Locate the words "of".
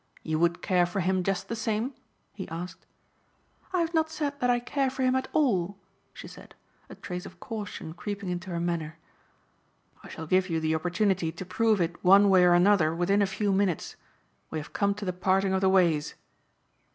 7.27-7.39, 15.53-15.61